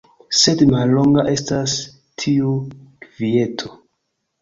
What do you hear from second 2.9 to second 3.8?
kvieto.